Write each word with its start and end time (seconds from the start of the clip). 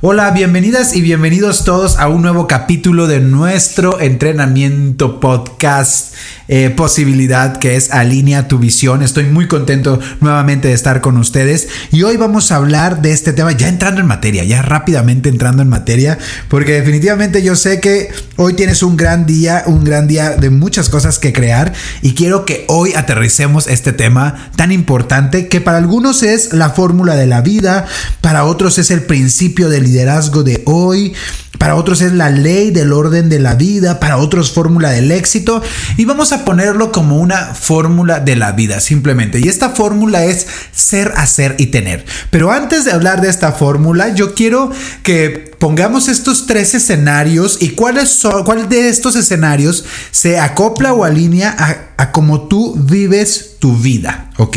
Hola, 0.00 0.30
bienvenidas 0.30 0.94
y 0.94 1.02
bienvenidos 1.02 1.64
todos 1.64 1.98
a 1.98 2.06
un 2.06 2.22
nuevo 2.22 2.46
capítulo 2.46 3.08
de 3.08 3.18
nuestro 3.18 3.98
entrenamiento 3.98 5.18
podcast 5.18 6.14
eh, 6.46 6.70
posibilidad 6.70 7.58
que 7.58 7.74
es 7.74 7.90
Alinea 7.90 8.46
tu 8.46 8.60
visión. 8.60 9.02
Estoy 9.02 9.24
muy 9.24 9.48
contento 9.48 9.98
nuevamente 10.20 10.68
de 10.68 10.74
estar 10.74 11.00
con 11.00 11.16
ustedes 11.16 11.68
y 11.90 12.04
hoy 12.04 12.16
vamos 12.16 12.52
a 12.52 12.56
hablar 12.56 13.02
de 13.02 13.10
este 13.10 13.32
tema 13.32 13.50
ya 13.52 13.68
entrando 13.68 14.00
en 14.00 14.06
materia, 14.06 14.44
ya 14.44 14.62
rápidamente 14.62 15.28
entrando 15.28 15.62
en 15.62 15.68
materia, 15.68 16.16
porque 16.46 16.74
definitivamente 16.74 17.42
yo 17.42 17.56
sé 17.56 17.80
que 17.80 18.10
hoy 18.36 18.54
tienes 18.54 18.84
un 18.84 18.96
gran 18.96 19.26
día, 19.26 19.64
un 19.66 19.82
gran 19.82 20.06
día 20.06 20.36
de 20.36 20.50
muchas 20.50 20.88
cosas 20.88 21.18
que 21.18 21.32
crear 21.32 21.74
y 22.02 22.14
quiero 22.14 22.44
que 22.44 22.64
hoy 22.68 22.94
aterricemos 22.94 23.66
este 23.66 23.92
tema 23.92 24.50
tan 24.54 24.70
importante 24.70 25.48
que 25.48 25.60
para 25.60 25.78
algunos 25.78 26.22
es 26.22 26.52
la 26.52 26.70
fórmula 26.70 27.16
de 27.16 27.26
la 27.26 27.40
vida, 27.40 27.84
para 28.20 28.44
otros 28.44 28.78
es 28.78 28.92
el 28.92 29.02
principio 29.02 29.68
del 29.68 29.87
liderazgo 29.88 30.42
de 30.42 30.62
hoy, 30.66 31.14
para 31.58 31.74
otros 31.74 32.02
es 32.02 32.12
la 32.12 32.30
ley 32.30 32.70
del 32.70 32.92
orden 32.92 33.28
de 33.28 33.40
la 33.40 33.56
vida, 33.56 33.98
para 33.98 34.18
otros 34.18 34.52
fórmula 34.52 34.90
del 34.90 35.10
éxito 35.10 35.60
y 35.96 36.04
vamos 36.04 36.32
a 36.32 36.44
ponerlo 36.44 36.92
como 36.92 37.18
una 37.18 37.54
fórmula 37.54 38.20
de 38.20 38.36
la 38.36 38.52
vida 38.52 38.80
simplemente. 38.80 39.40
Y 39.40 39.48
esta 39.48 39.70
fórmula 39.70 40.24
es 40.24 40.46
ser, 40.72 41.12
hacer 41.16 41.56
y 41.58 41.66
tener. 41.66 42.04
Pero 42.30 42.52
antes 42.52 42.84
de 42.84 42.92
hablar 42.92 43.20
de 43.20 43.28
esta 43.28 43.52
fórmula, 43.52 44.14
yo 44.14 44.34
quiero 44.34 44.70
que 45.02 45.50
pongamos 45.58 46.06
estos 46.06 46.46
tres 46.46 46.74
escenarios 46.74 47.58
y 47.60 47.70
cuáles 47.70 48.10
son, 48.10 48.44
cuál 48.44 48.68
de 48.68 48.88
estos 48.88 49.16
escenarios 49.16 49.84
se 50.12 50.38
acopla 50.38 50.92
o 50.92 51.02
alinea 51.02 51.56
a, 51.58 52.02
a 52.02 52.12
cómo 52.12 52.42
tú 52.42 52.76
vives 52.78 53.56
tu 53.58 53.76
vida, 53.76 54.30
¿ok? 54.36 54.56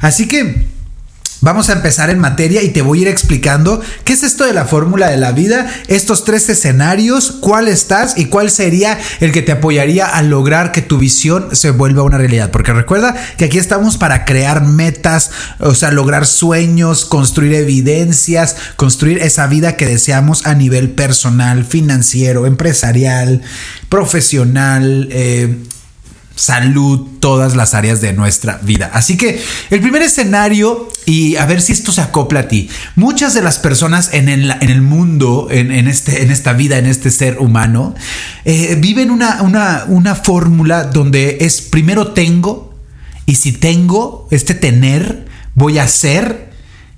Así 0.00 0.26
que... 0.26 0.79
Vamos 1.42 1.70
a 1.70 1.72
empezar 1.72 2.10
en 2.10 2.18
materia 2.18 2.62
y 2.62 2.68
te 2.68 2.82
voy 2.82 2.98
a 2.98 3.02
ir 3.02 3.08
explicando 3.08 3.80
qué 4.04 4.12
es 4.12 4.22
esto 4.22 4.44
de 4.44 4.52
la 4.52 4.66
fórmula 4.66 5.08
de 5.08 5.16
la 5.16 5.32
vida, 5.32 5.72
estos 5.88 6.24
tres 6.24 6.50
escenarios, 6.50 7.32
cuál 7.40 7.66
estás 7.66 8.18
y 8.18 8.26
cuál 8.26 8.50
sería 8.50 8.98
el 9.20 9.32
que 9.32 9.40
te 9.40 9.52
apoyaría 9.52 10.06
a 10.06 10.20
lograr 10.20 10.70
que 10.70 10.82
tu 10.82 10.98
visión 10.98 11.56
se 11.56 11.70
vuelva 11.70 12.02
una 12.02 12.18
realidad. 12.18 12.50
Porque 12.50 12.74
recuerda 12.74 13.14
que 13.38 13.46
aquí 13.46 13.56
estamos 13.56 13.96
para 13.96 14.26
crear 14.26 14.66
metas, 14.66 15.30
o 15.60 15.74
sea, 15.74 15.90
lograr 15.90 16.26
sueños, 16.26 17.06
construir 17.06 17.54
evidencias, 17.54 18.56
construir 18.76 19.22
esa 19.22 19.46
vida 19.46 19.76
que 19.76 19.86
deseamos 19.86 20.46
a 20.46 20.54
nivel 20.54 20.90
personal, 20.90 21.64
financiero, 21.64 22.44
empresarial, 22.44 23.40
profesional, 23.88 25.08
eh, 25.10 25.56
salud, 26.40 27.06
todas 27.20 27.54
las 27.54 27.74
áreas 27.74 28.00
de 28.00 28.14
nuestra 28.14 28.58
vida. 28.62 28.90
Así 28.94 29.16
que 29.18 29.42
el 29.68 29.80
primer 29.80 30.02
escenario, 30.02 30.88
y 31.04 31.36
a 31.36 31.44
ver 31.44 31.60
si 31.60 31.72
esto 31.72 31.92
se 31.92 32.00
acopla 32.00 32.40
a 32.40 32.48
ti, 32.48 32.70
muchas 32.96 33.34
de 33.34 33.42
las 33.42 33.58
personas 33.58 34.14
en 34.14 34.28
el, 34.28 34.50
en 34.50 34.70
el 34.70 34.80
mundo, 34.80 35.48
en, 35.50 35.70
en, 35.70 35.86
este, 35.86 36.22
en 36.22 36.30
esta 36.30 36.54
vida, 36.54 36.78
en 36.78 36.86
este 36.86 37.10
ser 37.10 37.38
humano, 37.38 37.94
eh, 38.46 38.76
viven 38.78 39.10
una, 39.10 39.42
una, 39.42 39.84
una 39.86 40.14
fórmula 40.14 40.84
donde 40.84 41.38
es 41.42 41.60
primero 41.60 42.12
tengo, 42.12 42.74
y 43.26 43.34
si 43.34 43.52
tengo, 43.52 44.26
este 44.30 44.54
tener, 44.54 45.26
voy 45.54 45.78
a 45.78 45.86
ser, 45.86 46.50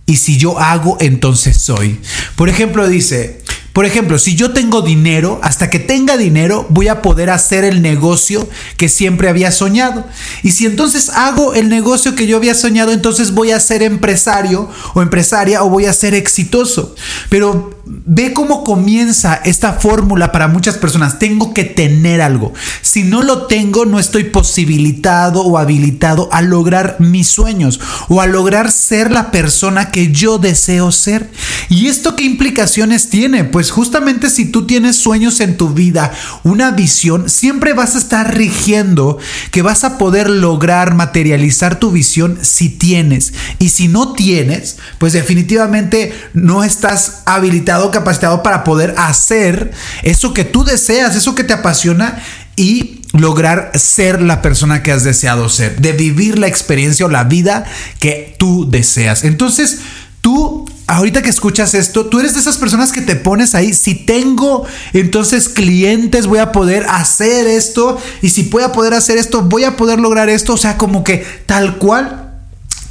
y 0.07 0.17
si 0.17 0.37
yo 0.37 0.59
hago, 0.59 0.99
entonces 1.01 1.59
soy. 1.59 2.01
Por 2.37 2.49
ejemplo, 2.49 2.89
dice, 2.89 3.42
por 3.73 3.87
ejemplo, 3.87 4.19
si 4.19 4.35
yo 4.35 4.51
tengo 4.51 4.83
dinero, 4.83 5.41
hasta 5.43 5.71
que 5.71 5.79
tenga 5.79 6.19
dinero 6.19 6.67
voy 6.69 6.89
a 6.89 7.01
poder 7.01 7.31
hacer 7.31 7.65
el 7.65 7.81
negocio 7.81 8.47
que 8.77 8.89
siempre 8.89 9.31
había 9.31 9.51
soñado. 9.51 10.07
Y 10.43 10.53
si 10.53 10.67
entonces 10.67 11.09
hago 11.11 11.55
el 11.55 11.71
negocio 11.71 12.15
que 12.15 12.27
yo 12.27 12.37
había 12.37 12.55
soñado, 12.55 12.93
entonces 12.93 13.33
voy 13.33 13.51
a 13.51 13.61
ser 13.61 13.83
empresario 13.83 14.69
o 14.95 15.01
empresaria 15.01 15.63
o 15.63 15.71
voy 15.71 15.87
a 15.87 15.93
ser 15.95 16.15
exitoso. 16.15 16.95
Pero 17.31 17.75
ve 17.85 18.33
cómo 18.33 18.63
comienza 18.63 19.41
esta 19.45 19.73
fórmula 19.73 20.33
para 20.33 20.49
muchas 20.49 20.77
personas. 20.77 21.19
Tengo 21.19 21.55
que 21.55 21.65
tener 21.65 22.21
algo. 22.21 22.53
Si 22.83 23.05
no 23.05 23.23
lo 23.23 23.47
tengo, 23.47 23.87
no 23.87 23.99
estoy 23.99 24.25
posibilitado 24.25 25.43
o 25.43 25.57
habilitado 25.57 26.29
a 26.33 26.43
lograr 26.43 26.97
mis 26.99 27.29
sueños 27.29 27.81
o 28.09 28.21
a 28.21 28.27
lograr 28.27 28.71
ser 28.71 29.11
la 29.11 29.31
persona 29.31 29.91
que 29.91 30.13
yo 30.13 30.39
deseo 30.39 30.93
ser. 30.93 31.31
¿Y 31.73 31.87
esto 31.87 32.17
qué 32.17 32.25
implicaciones 32.25 33.09
tiene? 33.09 33.45
Pues 33.45 33.71
justamente 33.71 34.29
si 34.29 34.45
tú 34.45 34.67
tienes 34.67 34.95
sueños 34.97 35.41
en 35.41 35.57
tu 35.57 35.71
vida, 35.71 36.13
una 36.43 36.71
visión, 36.73 37.31
siempre 37.31 37.73
vas 37.73 37.95
a 37.95 37.99
estar 37.99 38.37
rigiendo 38.37 39.17
que 39.53 39.63
vas 39.63 39.83
a 39.83 39.97
poder 39.97 40.29
lograr 40.29 40.95
materializar 40.95 41.81
tu 41.81 41.91
visión 41.91 42.39
si 42.43 42.69
tienes. 42.69 43.33
Y 43.59 43.71
si 43.71 43.89
no 43.89 44.13
tienes, 44.13 44.77
pues 44.99 45.15
definitivamente 45.15 46.13
no 46.35 46.63
estás 46.63 47.23
habilitado, 47.25 47.91
capacitado 47.91 48.43
para 48.43 48.65
poder 48.65 48.95
hacer 48.99 49.73
eso 50.03 50.35
que 50.35 50.45
tú 50.45 50.65
deseas, 50.65 51.17
eso 51.17 51.35
que 51.35 51.43
te 51.43 51.55
apasiona 51.55 52.23
y 52.55 53.01
lograr 53.15 53.73
ser 53.77 54.21
la 54.21 54.43
persona 54.43 54.83
que 54.83 54.93
has 54.93 55.05
deseado 55.05 55.49
ser, 55.49 55.81
de 55.81 55.93
vivir 55.93 56.39
la 56.39 56.49
experiencia 56.49 57.07
o 57.07 57.09
la 57.09 57.25
vida 57.25 57.65
que 57.99 58.37
tú 58.39 58.69
deseas. 58.71 59.25
Entonces, 59.25 59.79
tú 60.21 60.67
ahorita 60.93 61.23
que 61.23 61.31
escuchas 61.31 61.75
esto, 61.75 62.07
tú 62.07 62.21
eres 62.21 62.35
de 62.35 62.41
esas 62.41 62.59
personas 62.59 62.93
que 62.93 63.01
te 63.01 63.17
pones 63.17 63.55
ahí, 63.55 63.73
si 63.73 63.95
tengo 63.95 64.67
entonces 64.93 65.49
clientes, 65.49 66.27
voy 66.27 66.39
a 66.39 66.53
poder 66.53 66.87
hacer 66.89 67.47
esto, 67.47 67.99
y 68.21 68.29
si 68.29 68.45
voy 68.45 68.63
a 68.63 68.73
poder 68.73 68.95
hacer 68.95 69.19
esto, 69.19 69.43
voy 69.43 69.65
a 69.65 69.77
poder 69.77 69.99
lograr 69.99 70.29
esto, 70.29 70.55
o 70.55 70.59
sea, 70.59 70.77
como 70.77 71.03
que 71.03 71.25
tal 71.47 71.79
cual 71.79 72.22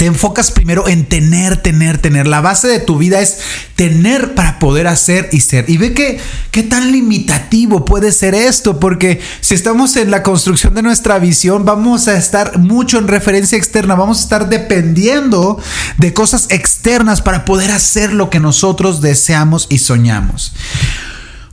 te 0.02 0.08
enfocas 0.08 0.50
primero 0.50 0.88
en 0.88 1.06
tener, 1.06 1.58
tener, 1.58 2.00
tener. 2.00 2.26
La 2.26 2.42
base 2.42 2.68
de 2.68 2.80
tu 2.80 2.98
vida 2.98 3.22
es 3.22 3.38
tener 3.76 4.34
para 4.34 4.58
poder 4.58 4.88
hacer 4.88 5.30
y 5.32 5.42
ser. 5.42 5.70
Y 5.70 5.78
ve 5.78 5.94
que 5.94 6.20
qué 6.50 6.64
tan 6.64 6.92
limitativo 6.92 7.86
puede 7.86 8.12
ser 8.12 8.34
esto, 8.34 8.80
porque 8.80 9.22
si 9.42 9.54
estamos 9.54 9.96
en 9.98 10.10
la 10.10 10.24
construcción 10.24 10.74
de 10.74 10.82
nuestra 10.82 11.20
visión, 11.20 11.66
vamos 11.66 12.08
a 12.08 12.18
estar 12.18 12.58
mucho 12.58 12.98
en 12.98 13.08
referencia 13.08 13.60
externa, 13.60 13.94
vamos 13.94 14.18
a 14.18 14.22
estar 14.24 14.50
dependiendo 14.50 15.60
de 16.00 16.14
cosas 16.14 16.48
externas 16.50 17.22
para 17.22 17.46
poder 17.46 17.70
hacer 17.70 18.12
lo 18.12 18.32
que 18.32 18.40
nosotros 18.40 19.02
deseamos 19.02 19.68
y 19.70 19.78
soñamos. 19.78 20.56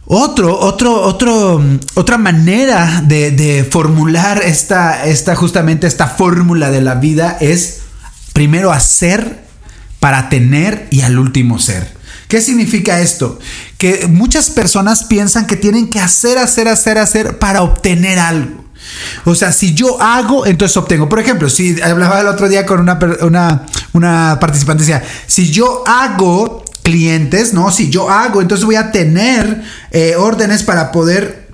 Otro, 0.07 0.59
otro, 0.59 1.03
otro, 1.03 1.63
otra 1.97 2.17
manera 2.17 3.03
de, 3.05 3.69
formular 3.71 4.41
esta, 4.43 5.05
esta, 5.05 5.37
justamente 5.37 5.87
esta 5.87 6.07
fórmula 6.07 6.71
de 6.71 6.81
la 6.81 6.95
vida 6.95 7.37
es 7.43 7.81
primero 8.39 8.71
hacer 8.71 9.41
para 9.99 10.29
tener 10.29 10.87
y 10.93 11.01
al 11.01 11.19
último 11.19 11.59
ser. 11.59 11.93
¿Qué 12.29 12.41
significa 12.41 13.01
esto? 13.01 13.41
Que 13.79 14.07
muchas 14.07 14.49
personas 14.49 15.03
piensan 15.03 15.45
que 15.45 15.57
tienen 15.57 15.91
que 15.91 15.99
hacer, 15.99 16.39
hacer, 16.39 16.69
hacer, 16.69 16.99
hacer 16.99 17.41
para 17.41 17.63
obtener 17.63 18.21
algo. 18.21 18.65
O 19.25 19.35
sea, 19.35 19.51
si 19.51 19.75
yo 19.75 20.01
hago, 20.01 20.47
entonces 20.47 20.77
obtengo. 20.77 21.09
Por 21.09 21.19
ejemplo, 21.19 21.51
si 21.51 21.83
hablaba 21.83 22.21
el 22.21 22.29
otro 22.29 22.49
día 22.49 22.65
con 22.65 22.79
una, 22.79 22.97
una, 23.23 23.67
una 23.93 24.39
participante, 24.41 24.85
decía, 24.85 25.03
si 25.27 25.51
yo 25.51 25.83
hago 25.85 26.63
clientes, 26.85 27.53
¿no? 27.53 27.73
Si 27.73 27.91
yo 27.91 28.09
hago, 28.09 28.41
entonces 28.41 28.65
voy 28.65 28.77
a 28.77 28.93
tener 28.93 29.65
eh, 29.91 30.15
órdenes 30.17 30.63
para 30.63 30.93
poder 30.93 31.48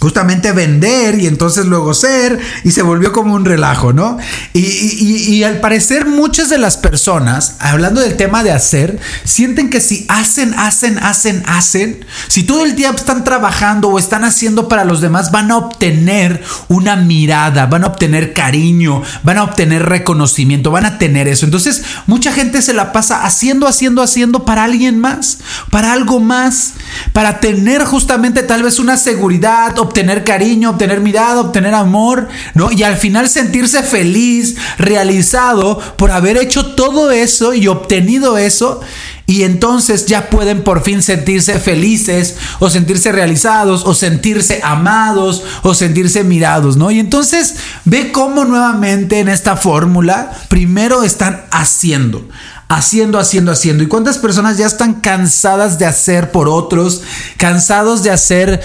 justamente 0.00 0.52
vender 0.52 1.20
y 1.20 1.26
entonces 1.26 1.66
luego 1.66 1.92
ser 1.92 2.38
y 2.64 2.70
se 2.70 2.82
volvió 2.82 3.12
como 3.12 3.34
un 3.34 3.44
relajo, 3.44 3.92
¿no? 3.92 4.16
Y, 4.54 4.60
y, 4.60 5.44
al 5.44 5.60
parecer 5.60 6.06
muchas 6.06 6.48
de 6.48 6.58
las 6.58 6.76
personas, 6.78 7.56
hablando 7.60 8.00
del 8.00 8.16
tema 8.16 8.42
de 8.42 8.50
hacer, 8.50 8.98
sienten 9.24 9.68
que 9.68 9.80
si 9.80 10.06
hacen, 10.08 10.54
hacen, 10.54 10.98
hacen, 10.98 11.42
hacen, 11.46 12.04
si 12.28 12.44
todo 12.44 12.64
el 12.64 12.76
día 12.76 12.90
están 12.90 13.24
trabajando 13.24 13.88
o 13.88 13.98
están 13.98 14.24
haciendo 14.24 14.68
para 14.68 14.84
los 14.84 15.00
demás, 15.00 15.30
van 15.30 15.50
a 15.50 15.58
obtener 15.58 16.42
una 16.68 16.96
mirada, 16.96 17.66
van 17.66 17.84
a 17.84 17.88
obtener 17.88 18.32
cariño, 18.32 19.02
van 19.22 19.38
a 19.38 19.44
obtener 19.44 19.86
reconocimiento, 19.86 20.70
van 20.70 20.86
a 20.86 20.98
tener 20.98 21.28
eso. 21.28 21.44
Entonces 21.44 21.82
mucha 22.06 22.32
gente 22.32 22.62
se 22.62 22.72
la 22.72 22.92
pasa 22.92 23.24
haciendo, 23.24 23.66
haciendo, 23.66 24.02
haciendo 24.02 24.44
para 24.44 24.64
alguien 24.64 24.98
más, 24.98 25.38
para 25.70 25.92
algo 25.92 26.20
más, 26.20 26.72
para 27.12 27.40
tener 27.40 27.84
justamente 27.84 28.42
tal 28.42 28.62
vez 28.62 28.78
una 28.78 28.96
seguridad 28.96 29.78
obtener 29.90 30.24
cariño, 30.24 30.70
obtener 30.70 31.00
mirada, 31.00 31.40
obtener 31.40 31.74
amor, 31.74 32.28
¿no? 32.54 32.72
Y 32.72 32.82
al 32.82 32.96
final 32.96 33.28
sentirse 33.28 33.82
feliz, 33.82 34.56
realizado 34.78 35.78
por 35.96 36.10
haber 36.10 36.36
hecho 36.38 36.74
todo 36.74 37.10
eso 37.10 37.52
y 37.52 37.68
obtenido 37.68 38.38
eso. 38.38 38.80
Y 39.26 39.44
entonces 39.44 40.06
ya 40.06 40.28
pueden 40.28 40.64
por 40.64 40.82
fin 40.82 41.02
sentirse 41.02 41.60
felices 41.60 42.36
o 42.58 42.68
sentirse 42.68 43.12
realizados 43.12 43.84
o 43.84 43.94
sentirse 43.94 44.60
amados 44.64 45.44
o 45.62 45.74
sentirse 45.74 46.24
mirados, 46.24 46.76
¿no? 46.76 46.90
Y 46.90 46.98
entonces 46.98 47.54
ve 47.84 48.10
cómo 48.10 48.44
nuevamente 48.44 49.20
en 49.20 49.28
esta 49.28 49.56
fórmula 49.56 50.32
primero 50.48 51.04
están 51.04 51.44
haciendo 51.50 52.26
haciendo, 52.70 53.18
haciendo, 53.18 53.50
haciendo. 53.50 53.82
¿Y 53.82 53.88
cuántas 53.88 54.18
personas 54.18 54.56
ya 54.56 54.66
están 54.66 54.94
cansadas 54.94 55.78
de 55.78 55.86
hacer 55.86 56.30
por 56.30 56.48
otros? 56.48 57.02
Cansados 57.36 58.04
de 58.04 58.12
hacer 58.12 58.62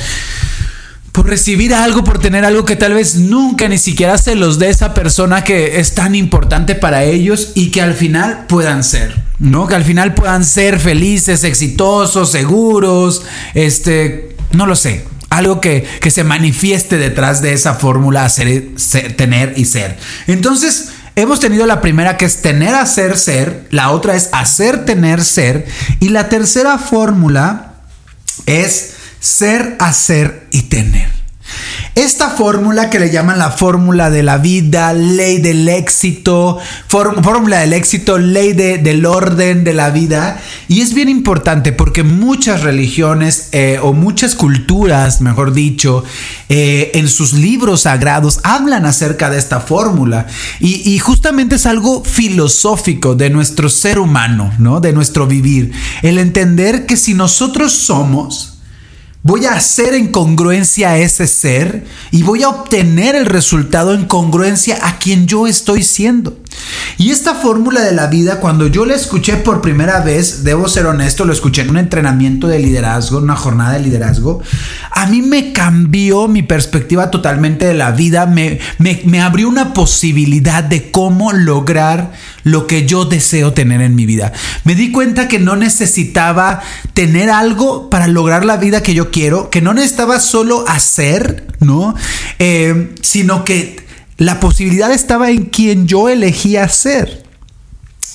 por 1.15 1.27
recibir 1.27 1.73
algo, 1.73 2.03
por 2.03 2.19
tener 2.19 2.44
algo 2.44 2.65
que 2.65 2.75
tal 2.75 2.94
vez 2.94 3.15
nunca 3.15 3.69
ni 3.69 3.77
siquiera 3.77 4.17
se 4.17 4.35
los 4.35 4.59
dé 4.59 4.67
esa 4.67 4.94
persona 4.94 5.45
que 5.45 5.79
es 5.79 5.95
tan 5.95 6.13
importante 6.13 6.75
para 6.75 7.06
ellos 7.06 7.53
y 7.56 7.71
que 7.71 7.81
al 7.81 7.94
final 7.94 8.47
puedan 8.50 8.83
ser, 8.83 9.23
¿no? 9.39 9.65
Que 9.65 9.75
al 9.75 9.85
final 9.85 10.13
puedan 10.13 10.44
ser 10.44 10.77
felices, 10.77 11.45
exitosos, 11.45 12.31
seguros, 12.31 13.23
este, 13.53 14.35
no 14.51 14.65
lo 14.65 14.75
sé. 14.75 15.06
Algo 15.29 15.62
que, 15.62 15.85
que 16.01 16.12
se 16.12 16.25
manifieste 16.25 16.97
detrás 16.97 17.41
de 17.41 17.53
esa 17.53 17.75
fórmula, 17.75 18.29
tener 19.15 19.53
y 19.56 19.65
ser. 19.65 19.97
Entonces, 20.27 20.89
Hemos 21.17 21.39
tenido 21.39 21.65
la 21.65 21.79
primera 21.79 22.17
que 22.17 22.25
es 22.25 22.41
tener, 22.41 22.75
hacer, 22.75 23.17
ser. 23.17 23.67
La 23.71 23.91
otra 23.91 24.17
es 24.17 24.27
hacer, 24.33 24.83
tener, 24.83 25.23
ser. 25.23 25.65
Y 26.01 26.09
la 26.09 26.27
tercera 26.27 26.77
fórmula 26.77 27.75
es 28.45 28.94
ser, 29.19 29.75
hacer 29.79 30.47
y 30.51 30.63
tener. 30.63 31.15
Esta 31.94 32.29
fórmula 32.29 32.89
que 32.89 33.00
le 33.00 33.09
llaman 33.09 33.38
la 33.38 33.51
fórmula 33.51 34.09
de 34.09 34.21
la 34.21 34.38
vida, 34.38 34.91
ley 34.94 35.38
del 35.38 35.69
éxito, 35.69 36.59
fórmula 36.88 37.59
del 37.59 37.71
éxito, 37.71 38.17
ley 38.17 38.51
del 38.51 39.06
orden 39.06 39.63
de 39.63 39.73
la 39.73 39.91
vida. 39.91 40.41
Y 40.67 40.81
es 40.81 40.94
bien 40.94 41.07
importante 41.07 41.71
porque 41.71 42.03
muchas 42.03 42.63
religiones 42.63 43.47
eh, 43.53 43.79
o 43.81 43.94
muchas 43.94 44.35
culturas, 44.35 45.21
mejor 45.21 45.53
dicho, 45.53 46.03
eh, 46.50 46.91
en 46.95 47.07
sus 47.07 47.31
libros 47.31 47.81
sagrados 47.81 48.41
hablan 48.44 48.85
acerca 48.85 49.29
de 49.29 49.38
esta 49.38 49.62
fórmula. 49.62 50.27
Y, 50.59 50.89
y, 50.89 51.00
justamente 51.00 51.56
es 51.56 51.65
algo 51.65 52.03
filosófico 52.03 53.15
de 53.15 53.29
nuestro 53.29 53.69
ser 53.69 54.00
humano, 54.00 54.51
¿no? 54.59 54.81
De 54.81 54.91
nuestro 54.91 55.27
vivir. 55.27 55.71
El 56.01 56.17
entender 56.17 56.85
que 56.85 56.97
si 56.97 57.13
nosotros 57.13 57.71
somos 57.71 58.55
Voy 59.27 59.48
a 59.48 59.54
hacer 59.54 59.95
en 59.95 60.12
congruencia 60.12 60.92
a 60.92 60.98
ese 61.00 61.25
ser 61.25 61.83
y 62.12 62.22
voy 62.22 62.44
a 62.44 62.50
obtener 62.50 63.16
el 63.16 63.25
resultado 63.25 63.95
en 63.95 64.06
congruencia 64.06 64.77
a 64.83 65.00
quien 65.00 65.25
yo 65.25 65.48
estoy 65.48 65.81
siendo. 65.81 66.38
Y 66.98 67.12
esta 67.12 67.36
fórmula 67.36 67.81
de 67.81 67.92
la 67.92 68.07
vida, 68.07 68.40
cuando 68.40 68.68
yo 68.68 68.86
la 68.86 68.96
escuché 68.96 69.36
por 69.36 69.62
primera 69.62 70.00
vez, 70.00 70.44
debo 70.44 70.68
ser 70.69 70.86
honesto, 70.86 71.25
lo 71.25 71.34
escuché 71.34 71.62
en 71.62 71.72
un 71.72 71.78
entrenamiento 71.78 72.48
de 72.48 72.60
liderazgo, 72.60 73.18
una 73.18 73.36
jornada 73.36 73.74
de 73.74 73.81
liderazgo, 73.81 74.42
a 74.92 75.06
mí 75.07 75.22
me 75.22 75.52
cambió 75.52 76.28
mi 76.30 76.42
perspectiva 76.42 77.12
totalmente 77.12 77.66
de 77.66 77.74
la 77.74 77.92
vida, 77.92 78.25
me, 78.25 78.60
me, 78.78 79.22
abrió 79.22 79.50
una 79.50 79.74
posibilidad 79.74 80.63
de 80.63 80.90
cómo 80.92 81.34
lograr 81.34 82.13
lo 82.44 82.66
que 82.66 82.86
yo 82.86 83.04
deseo 83.04 83.54
tener 83.54 83.81
en 83.81 83.96
mi 83.96 84.06
vida. 84.06 84.31
Me 84.63 84.75
di 84.75 84.92
cuenta 84.92 85.28
que 85.28 85.40
no 85.40 85.56
necesitaba 85.58 86.62
tener 86.94 87.30
algo 87.30 87.90
para 87.90 88.08
lograr 88.08 88.46
la 88.46 88.58
vida 88.58 88.81
que 88.81 88.94
yo 88.94 89.12
quiero, 89.12 89.50
que 89.50 89.62
no 89.62 89.74
necesitaba 89.74 90.19
solo 90.19 90.63
hacer, 90.68 91.46
¿no? 91.60 91.94
Eh, 92.40 92.96
sino 93.01 93.44
que 93.44 93.85
la 94.17 94.39
posibilidad 94.39 94.91
estaba 94.91 95.29
en 95.29 95.45
quien 95.45 95.88
yo 95.88 96.09
elegía 96.09 96.67
ser. 96.69 97.23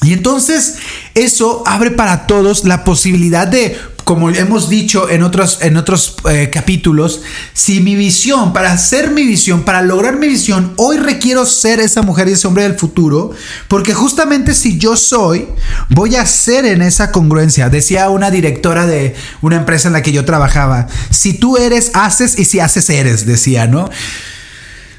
Y 0.03 0.15
entonces 0.15 0.77
eso 1.15 1.63
abre 1.67 1.91
para 1.91 2.27
todos 2.27 2.65
la 2.65 2.85
posibilidad 2.85 3.47
de 3.47 3.77
como 4.11 4.29
hemos 4.31 4.69
dicho 4.69 5.09
en 5.09 5.23
otros, 5.23 5.59
en 5.61 5.77
otros 5.77 6.17
eh, 6.29 6.51
capítulos, 6.53 7.21
si 7.53 7.79
mi 7.79 7.95
visión, 7.95 8.53
para 8.53 8.73
hacer 8.73 9.13
mi 9.13 9.25
visión, 9.25 9.63
para 9.63 9.83
lograr 9.83 10.17
mi 10.17 10.27
visión, 10.27 10.73
hoy 10.79 10.97
requiero 10.97 11.47
ser 11.47 11.79
esa 11.79 12.03
mujer 12.03 12.27
y 12.29 12.33
ese 12.33 12.49
hombre 12.49 12.65
del 12.65 12.75
futuro, 12.75 13.31
porque 13.69 13.95
justamente 13.95 14.55
si 14.55 14.79
yo 14.79 14.97
soy, 14.97 15.47
voy 15.91 16.17
a 16.17 16.27
ser 16.27 16.65
en 16.65 16.83
esa 16.83 17.13
congruencia. 17.13 17.69
Decía 17.69 18.11
una 18.11 18.33
directora 18.33 18.85
de 18.85 19.15
una 19.43 19.55
empresa 19.55 19.87
en 19.87 19.93
la 19.93 20.03
que 20.03 20.11
yo 20.11 20.25
trabajaba, 20.25 20.89
si 21.11 21.35
tú 21.35 21.57
eres, 21.57 21.93
haces 21.95 22.37
y 22.37 22.47
si 22.47 22.59
haces, 22.59 22.91
eres, 22.91 23.27
decía, 23.27 23.69
¿no? 23.69 23.89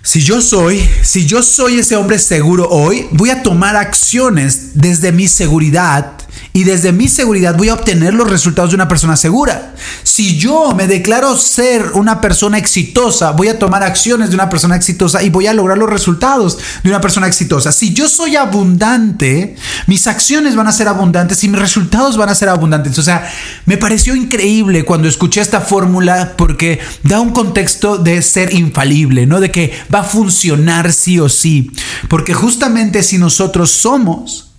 Si 0.03 0.21
yo 0.21 0.41
soy, 0.41 0.81
si 1.03 1.27
yo 1.27 1.43
soy 1.43 1.79
ese 1.79 1.95
hombre 1.95 2.17
seguro 2.17 2.67
hoy, 2.69 3.07
voy 3.11 3.29
a 3.29 3.43
tomar 3.43 3.75
acciones 3.75 4.71
desde 4.73 5.11
mi 5.11 5.27
seguridad 5.27 6.13
y 6.53 6.65
desde 6.65 6.91
mi 6.91 7.07
seguridad 7.07 7.55
voy 7.55 7.69
a 7.69 7.75
obtener 7.75 8.13
los 8.13 8.29
resultados 8.29 8.71
de 8.71 8.75
una 8.75 8.87
persona 8.87 9.15
segura. 9.15 9.73
Si 10.03 10.37
yo 10.37 10.73
me 10.75 10.87
declaro 10.87 11.37
ser 11.37 11.91
una 11.93 12.19
persona 12.19 12.57
exitosa, 12.57 13.31
voy 13.31 13.47
a 13.47 13.57
tomar 13.57 13.83
acciones 13.83 14.29
de 14.29 14.35
una 14.35 14.49
persona 14.49 14.75
exitosa 14.75 15.23
y 15.23 15.29
voy 15.29 15.47
a 15.47 15.53
lograr 15.53 15.77
los 15.77 15.89
resultados 15.89 16.57
de 16.83 16.89
una 16.89 16.99
persona 16.99 17.27
exitosa. 17.27 17.71
Si 17.71 17.93
yo 17.93 18.09
soy 18.09 18.35
abundante, 18.35 19.55
mis 19.87 20.07
acciones 20.07 20.55
van 20.55 20.67
a 20.67 20.73
ser 20.73 20.89
abundantes 20.89 21.43
y 21.43 21.47
mis 21.47 21.59
resultados 21.59 22.17
van 22.17 22.29
a 22.29 22.35
ser 22.35 22.49
abundantes. 22.49 22.97
O 22.99 23.03
sea, 23.03 23.31
me 23.65 23.77
pareció 23.77 24.15
increíble 24.15 24.83
cuando 24.83 25.07
escuché 25.07 25.39
esta 25.39 25.61
fórmula 25.61 26.33
porque 26.37 26.79
da 27.03 27.21
un 27.21 27.31
contexto 27.31 27.97
de 27.97 28.21
ser 28.21 28.53
infalible, 28.53 29.25
¿no? 29.25 29.39
De 29.39 29.51
que 29.51 29.71
va 29.93 29.99
a 29.99 30.03
funcionar 30.03 30.91
sí 30.91 31.19
o 31.19 31.29
sí. 31.29 31.71
Porque 32.09 32.33
justamente 32.33 33.03
si 33.03 33.17
nosotros 33.17 33.71
somos 33.71 34.50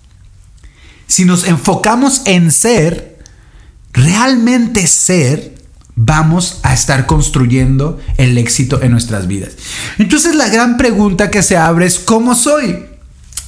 si 1.13 1.25
nos 1.25 1.45
enfocamos 1.45 2.23
en 2.25 2.51
ser, 2.51 3.19
realmente 3.91 4.87
ser, 4.87 5.53
vamos 5.95 6.59
a 6.63 6.73
estar 6.73 7.05
construyendo 7.05 7.99
el 8.17 8.35
éxito 8.39 8.81
en 8.81 8.93
nuestras 8.93 9.27
vidas. 9.27 9.51
Entonces 9.99 10.33
la 10.33 10.49
gran 10.49 10.75
pregunta 10.75 11.29
que 11.29 11.43
se 11.43 11.55
abre 11.55 11.85
es, 11.85 11.99
¿cómo 11.99 12.33
soy? 12.33 12.87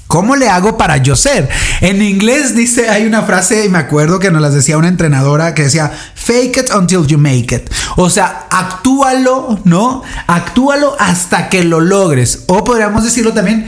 ¿Cómo 0.05 0.35
le 0.35 0.47
hago 0.47 0.77
para 0.77 0.97
yo 0.97 1.15
ser? 1.15 1.49
En 1.81 2.03
inglés 2.03 2.55
dice, 2.55 2.87
hay 2.87 3.07
una 3.07 3.23
frase, 3.23 3.65
y 3.65 3.69
me 3.69 3.79
acuerdo 3.79 4.19
que 4.19 4.29
nos 4.29 4.43
las 4.43 4.53
decía 4.53 4.77
una 4.77 4.87
entrenadora 4.87 5.55
que 5.55 5.63
decía, 5.63 5.91
fake 6.13 6.57
it 6.57 6.69
until 6.71 7.07
you 7.07 7.17
make 7.17 7.55
it. 7.55 7.67
O 7.95 8.11
sea, 8.11 8.45
actúalo, 8.51 9.59
¿no? 9.63 10.03
Actúalo 10.27 10.95
hasta 10.99 11.49
que 11.49 11.63
lo 11.63 11.79
logres. 11.79 12.43
O 12.45 12.63
podríamos 12.63 13.03
decirlo 13.03 13.33
también, 13.33 13.65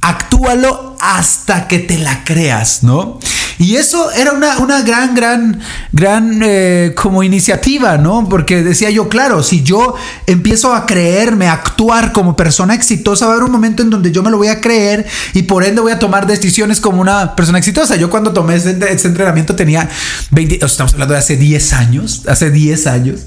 actúalo 0.00 0.93
hasta 1.04 1.68
que 1.68 1.80
te 1.80 1.98
la 1.98 2.24
creas, 2.24 2.82
¿no? 2.82 3.18
Y 3.58 3.76
eso 3.76 4.10
era 4.12 4.32
una, 4.32 4.58
una 4.58 4.82
gran, 4.82 5.14
gran, 5.14 5.60
gran 5.92 6.40
eh, 6.42 6.92
como 6.96 7.22
iniciativa, 7.22 7.96
¿no? 7.98 8.28
Porque 8.28 8.62
decía 8.62 8.90
yo, 8.90 9.08
claro, 9.08 9.42
si 9.42 9.62
yo 9.62 9.94
empiezo 10.26 10.74
a 10.74 10.86
creerme, 10.86 11.46
a 11.48 11.52
actuar 11.52 12.12
como 12.12 12.36
persona 12.36 12.74
exitosa, 12.74 13.26
va 13.26 13.32
a 13.32 13.34
haber 13.36 13.44
un 13.44 13.52
momento 13.52 13.82
en 13.82 13.90
donde 13.90 14.10
yo 14.10 14.22
me 14.22 14.30
lo 14.30 14.38
voy 14.38 14.48
a 14.48 14.60
creer 14.60 15.06
y 15.32 15.42
por 15.42 15.64
ende 15.64 15.80
voy 15.80 15.92
a 15.92 15.98
tomar 15.98 16.26
decisiones 16.26 16.80
como 16.80 17.00
una 17.00 17.36
persona 17.36 17.58
exitosa. 17.58 17.96
Yo 17.96 18.10
cuando 18.10 18.32
tomé 18.32 18.56
ese, 18.56 18.70
entrenamiento 18.70 19.54
tenía 19.54 19.88
20, 20.30 20.64
estamos 20.64 20.92
hablando 20.94 21.14
de 21.14 21.20
hace 21.20 21.36
10 21.36 21.72
años, 21.74 22.22
hace 22.26 22.50
10 22.50 22.86
años, 22.86 23.20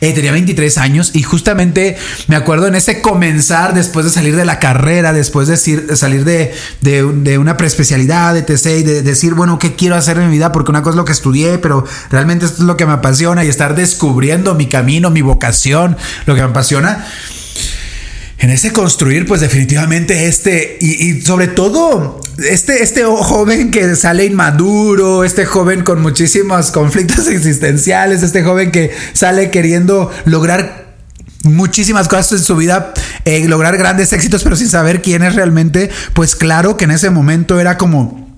eh, 0.00 0.12
tenía 0.12 0.32
23 0.32 0.78
años 0.78 1.10
y 1.14 1.22
justamente 1.22 1.96
me 2.28 2.36
acuerdo 2.36 2.66
en 2.68 2.74
ese 2.74 3.02
comenzar 3.02 3.74
después 3.74 4.04
de 4.04 4.12
salir 4.12 4.36
de 4.36 4.44
la 4.44 4.58
carrera, 4.58 5.12
después 5.12 5.48
de 5.48 5.56
salir 5.56 6.24
de, 6.24 6.52
de, 6.80 7.02
de 7.02 7.38
una 7.38 7.56
preespecialidad, 7.56 8.34
de 8.34 8.42
TC 8.42 8.66
y 8.78 8.82
de 8.82 9.02
decir, 9.02 9.34
bueno, 9.34 9.58
¿qué 9.58 9.71
quiero 9.74 9.96
hacer 9.96 10.18
en 10.18 10.28
mi 10.28 10.36
vida, 10.36 10.52
porque 10.52 10.70
una 10.70 10.82
cosa 10.82 10.90
es 10.90 10.96
lo 10.96 11.04
que 11.04 11.12
estudié, 11.12 11.58
pero 11.58 11.84
realmente 12.10 12.46
esto 12.46 12.62
es 12.62 12.66
lo 12.66 12.76
que 12.76 12.86
me 12.86 12.92
apasiona 12.92 13.44
y 13.44 13.48
estar 13.48 13.74
descubriendo 13.74 14.54
mi 14.54 14.68
camino, 14.68 15.10
mi 15.10 15.22
vocación, 15.22 15.96
lo 16.26 16.34
que 16.34 16.42
me 16.42 16.48
apasiona. 16.48 17.06
En 18.38 18.50
ese 18.50 18.72
construir, 18.72 19.24
pues 19.24 19.40
definitivamente 19.40 20.26
este, 20.26 20.76
y, 20.80 21.20
sobre 21.20 21.46
todo 21.46 22.20
este, 22.38 22.82
este 22.82 23.04
joven 23.04 23.70
que 23.70 23.94
sale 23.94 24.24
inmaduro, 24.24 25.22
este 25.22 25.46
joven 25.46 25.84
con 25.84 26.02
muchísimos 26.02 26.72
conflictos 26.72 27.28
existenciales, 27.28 28.24
este 28.24 28.42
joven 28.42 28.72
que 28.72 28.90
sale 29.12 29.50
queriendo 29.52 30.10
lograr 30.24 30.96
muchísimas 31.44 32.08
cosas 32.08 32.32
en 32.32 32.38
su 32.44 32.56
vida, 32.56 32.92
eh, 33.24 33.46
lograr 33.46 33.76
grandes 33.76 34.12
éxitos, 34.12 34.42
pero 34.42 34.56
sin 34.56 34.68
saber 34.68 35.02
quién 35.02 35.22
es 35.22 35.36
realmente, 35.36 35.90
pues 36.12 36.34
claro 36.34 36.76
que 36.76 36.84
en 36.84 36.90
ese 36.90 37.10
momento 37.10 37.60
era 37.60 37.78
como 37.78 38.31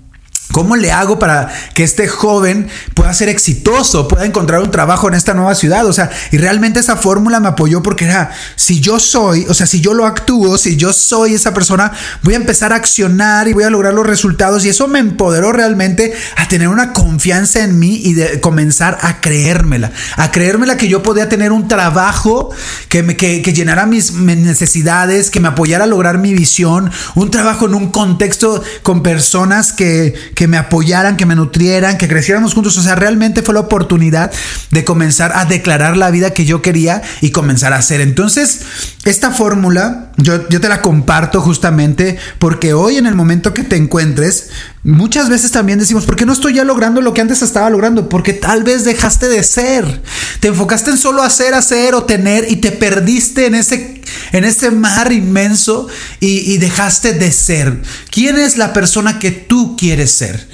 ¿Cómo 0.55 0.77
le 0.77 0.93
hago 0.93 1.19
para 1.19 1.53
que 1.75 1.83
este 1.83 2.07
joven 2.07 2.69
pueda 2.95 3.13
ser 3.13 3.29
exitoso, 3.29 4.07
pueda 4.07 4.25
encontrar 4.25 4.61
un 4.61 4.71
trabajo 4.71 5.09
en 5.09 5.15
esta 5.15 5.35
nueva 5.35 5.57
ciudad? 5.57 5.85
O 5.85 5.93
sea, 5.93 6.11
y 6.31 6.37
realmente 6.37 6.79
esa 6.79 6.95
fórmula 6.95 7.41
me 7.41 7.49
apoyó 7.49 7.83
porque 7.83 8.05
era, 8.05 8.31
si 8.55 8.79
yo 8.79 9.01
soy, 9.01 9.47
o 9.49 9.55
sea, 9.55 9.67
si 9.67 9.81
yo 9.81 9.95
lo 9.95 10.07
actúo, 10.07 10.57
si 10.57 10.77
yo 10.77 10.93
soy 10.93 11.35
esa 11.35 11.53
persona, 11.53 11.91
voy 12.23 12.35
a 12.35 12.37
empezar 12.37 12.73
a 12.73 12.77
accionar 12.77 13.49
y 13.49 13.53
voy 13.53 13.65
a 13.65 13.71
lograr 13.71 13.95
los 13.95 14.07
resultados. 14.07 14.65
Y 14.65 14.69
eso 14.69 14.87
me 14.87 15.01
empoderó 15.01 15.51
realmente 15.51 16.15
a 16.37 16.47
tener 16.47 16.69
una 16.69 16.93
confianza 16.93 17.65
en 17.65 17.81
mí 17.81 18.01
y 18.05 18.13
de 18.13 18.41
comenzar 18.41 18.99
a 19.03 19.21
creérmela, 19.21 19.91
a 20.17 20.31
creérmela 20.31 20.77
que 20.77 20.87
yo 20.87 21.03
podía 21.03 21.29
tener 21.29 21.51
un 21.51 21.67
trabajo 21.67 22.51
que, 22.89 23.05
que, 23.17 23.43
que 23.43 23.53
llenara 23.53 23.87
mis 23.87 24.13
necesidades, 24.13 25.33
que 25.33 25.41
me 25.41 25.49
apoyara 25.49 25.83
a 25.83 25.89
lograr 25.89 26.19
mi 26.19 26.33
visión, 26.33 26.93
un 27.17 27.33
trabajo 27.33 27.67
en 27.67 27.75
un 27.75 27.91
contexto 27.91 28.63
con 28.85 29.03
personas 29.03 29.73
que, 29.73 30.15
que 30.37 30.44
que 30.45 30.49
me 30.49 30.59
apoyaran, 30.59 31.17
que 31.17 31.25
me 31.25 31.37
nutrieran, 31.37 31.97
que 31.97 32.07
creciéramos 32.07 32.53
juntos. 32.53 32.77
O 32.77 32.83
sea, 32.83 32.97
realmente 32.97 33.41
fue 33.41 33.55
la 33.55 33.61
oportunidad 33.61 34.31
de 34.71 34.85
comenzar 34.85 35.33
a 35.35 35.47
declarar 35.47 35.97
la 35.97 36.11
vida 36.11 36.35
que 36.35 36.45
yo 36.45 36.61
quería 36.61 37.01
y 37.23 37.31
comenzar 37.31 37.73
a 37.73 37.77
hacer. 37.77 38.03
Entonces, 38.03 38.61
esta 39.07 39.31
fórmula 39.31 40.11
yo, 40.19 40.47
yo 40.51 40.61
te 40.61 40.69
la 40.69 40.83
comparto 40.83 41.41
justamente 41.41 42.19
porque 42.39 42.75
hoy 42.75 42.99
en 42.99 43.07
el 43.07 43.15
momento 43.15 43.55
que 43.55 43.65
te 43.65 43.77
encuentres, 43.77 44.51
muchas 44.85 45.29
veces 45.29 45.51
también 45.51 45.79
decimos, 45.79 46.05
¿por 46.05 46.15
qué 46.15 46.27
no 46.27 46.33
estoy 46.33 46.55
ya 46.55 46.65
logrando 46.65 47.01
lo 47.01 47.15
que 47.15 47.21
antes 47.21 47.43
estaba 47.43 47.71
logrando? 47.71 48.09
Porque 48.09 48.35
tal 48.35 48.63
vez 48.63 48.85
dejaste 48.85 49.29
de 49.29 49.43
ser. 49.43 50.03
Te 50.41 50.49
enfocaste 50.49 50.91
en 50.91 50.99
solo 50.99 51.23
hacer, 51.23 51.55
hacer 51.55 51.95
o 51.95 52.05
tener 52.05 52.51
y 52.51 52.57
te 52.57 52.71
perdiste 52.71 53.47
en 53.47 53.55
ese, 53.55 54.03
en 54.33 54.45
ese 54.45 54.71
mar 54.71 55.13
inmenso 55.13 55.89
y, 56.21 56.53
y 56.53 56.59
dejaste 56.59 57.15
de 57.15 57.33
ser. 57.33 57.83
¿Quién 58.11 58.39
es 58.39 58.57
la 58.57 58.73
persona 58.73 59.19
que 59.19 59.31
tú 59.31 59.77
quieres 59.77 60.13
ser? 60.13 60.49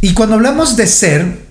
Y 0.00 0.14
cuando 0.14 0.36
hablamos 0.36 0.76
de 0.76 0.86
ser, 0.86 1.42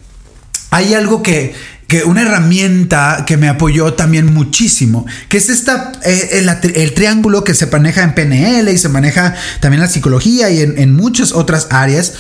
hay 0.72 0.94
algo 0.94 1.22
que, 1.22 1.54
que 1.92 2.06
una 2.06 2.22
herramienta 2.22 3.26
que 3.28 3.36
me 3.36 3.50
apoyó 3.50 3.96
también 3.96 4.34
muchísimo, 4.34 5.06
que 5.28 5.36
es 5.36 5.50
esta, 5.50 5.92
eh, 6.06 6.42
el, 6.74 6.94
triángulo 6.94 7.44
que 7.44 7.54
se 7.54 7.66
maneja 7.66 8.04
en 8.04 8.16
PNL 8.16 8.70
y 8.70 8.78
se 8.78 8.88
maneja 8.88 9.36
también 9.60 9.82
en 9.82 9.88
la 9.88 9.92
psicología 9.92 10.50
y 10.52 10.62
en, 10.62 10.80
en 10.80 10.96
muchas 10.96 11.34
otras 11.34 11.68
áreas, 11.70 12.14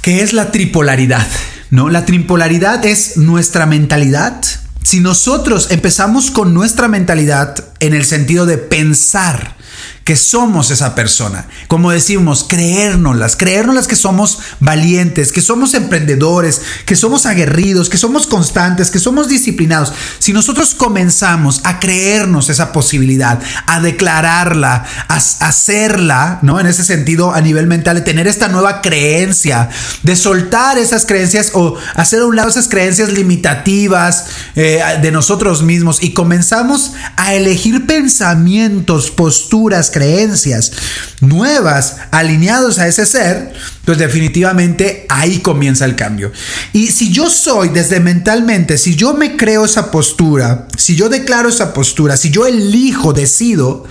que 0.00 0.22
es 0.22 0.32
la 0.32 0.52
tripolaridad. 0.52 1.26
¿no? 1.70 1.88
La 1.88 2.04
tripolaridad 2.04 2.86
es 2.86 3.16
nuestra 3.16 3.66
mentalidad. 3.66 4.40
Si 4.84 5.00
nosotros 5.00 5.72
empezamos 5.72 6.30
con 6.30 6.54
nuestra 6.54 6.86
mentalidad 6.86 7.56
en 7.80 7.94
el 7.94 8.04
sentido 8.04 8.46
de 8.46 8.58
pensar, 8.58 9.56
que 10.04 10.16
somos 10.16 10.70
esa 10.70 10.94
persona. 10.94 11.46
Como 11.68 11.90
decimos, 11.90 12.44
creérnoslas, 12.48 13.36
creérnoslas 13.36 13.86
que 13.86 13.96
somos 13.96 14.38
valientes, 14.60 15.32
que 15.32 15.40
somos 15.40 15.74
emprendedores, 15.74 16.60
que 16.86 16.96
somos 16.96 17.26
aguerridos, 17.26 17.88
que 17.88 17.98
somos 17.98 18.26
constantes, 18.26 18.90
que 18.90 18.98
somos 18.98 19.28
disciplinados. 19.28 19.92
Si 20.18 20.32
nosotros 20.32 20.74
comenzamos 20.74 21.60
a 21.64 21.78
creernos 21.78 22.48
esa 22.48 22.72
posibilidad, 22.72 23.40
a 23.66 23.80
declararla, 23.80 24.84
a 25.08 25.16
hacerla, 25.16 26.40
¿no? 26.42 26.58
En 26.58 26.66
ese 26.66 26.84
sentido, 26.84 27.32
a 27.32 27.40
nivel 27.40 27.66
mental, 27.66 27.96
de 27.96 28.02
tener 28.02 28.26
esta 28.26 28.48
nueva 28.48 28.80
creencia, 28.80 29.68
de 30.02 30.16
soltar 30.16 30.78
esas 30.78 31.06
creencias 31.06 31.52
o 31.54 31.76
hacer 31.94 32.20
a 32.20 32.26
un 32.26 32.36
lado 32.36 32.48
esas 32.48 32.68
creencias 32.68 33.12
limitativas 33.12 34.26
eh, 34.56 34.80
de 35.00 35.10
nosotros 35.12 35.62
mismos 35.62 36.02
y 36.02 36.12
comenzamos 36.12 36.92
a 37.16 37.34
elegir 37.34 37.86
pensamientos, 37.86 39.10
posturas, 39.10 39.90
creencias 39.92 40.72
nuevas 41.20 41.96
alineados 42.10 42.78
a 42.80 42.88
ese 42.88 43.06
ser, 43.06 43.52
pues 43.84 43.98
definitivamente 43.98 45.06
ahí 45.08 45.38
comienza 45.38 45.84
el 45.84 45.94
cambio. 45.96 46.32
Y 46.72 46.88
si 46.88 47.12
yo 47.12 47.30
soy 47.30 47.68
desde 47.68 48.00
mentalmente, 48.00 48.78
si 48.78 48.96
yo 48.96 49.14
me 49.14 49.36
creo 49.36 49.64
esa 49.64 49.90
postura, 49.90 50.66
si 50.76 50.96
yo 50.96 51.08
declaro 51.08 51.48
esa 51.48 51.72
postura, 51.72 52.16
si 52.16 52.30
yo 52.30 52.46
elijo, 52.46 53.12
decido, 53.12 53.84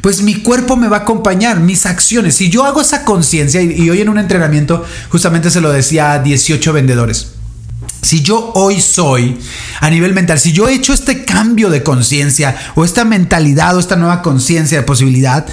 pues 0.00 0.22
mi 0.22 0.36
cuerpo 0.36 0.76
me 0.76 0.88
va 0.88 0.98
a 0.98 1.00
acompañar, 1.00 1.60
mis 1.60 1.86
acciones. 1.86 2.36
Si 2.36 2.50
yo 2.50 2.64
hago 2.64 2.80
esa 2.80 3.04
conciencia, 3.04 3.60
y, 3.62 3.90
hoy 3.90 4.00
en 4.00 4.08
un 4.08 4.18
entrenamiento 4.18 4.84
justamente 5.10 5.50
se 5.50 5.60
lo 5.60 5.72
decía 5.72 6.12
a 6.12 6.18
18 6.20 6.72
vendedores. 6.72 7.37
Si 8.00 8.22
yo 8.22 8.52
hoy 8.54 8.80
soy 8.80 9.38
a 9.80 9.90
nivel 9.90 10.14
mental, 10.14 10.38
si 10.38 10.52
yo 10.52 10.68
he 10.68 10.74
hecho 10.74 10.92
este 10.92 11.24
cambio 11.24 11.68
de 11.68 11.82
conciencia 11.82 12.56
o 12.74 12.84
esta 12.84 13.04
mentalidad 13.04 13.76
o 13.76 13.80
esta 13.80 13.96
nueva 13.96 14.22
conciencia 14.22 14.78
de 14.78 14.84
posibilidad, 14.84 15.46